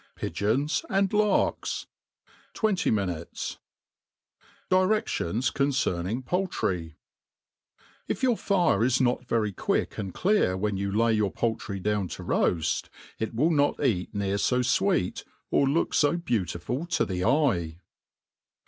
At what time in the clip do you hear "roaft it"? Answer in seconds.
12.23-13.35